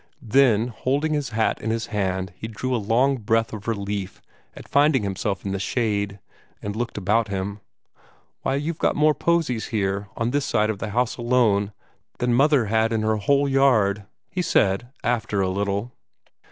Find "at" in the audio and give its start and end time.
4.55-4.67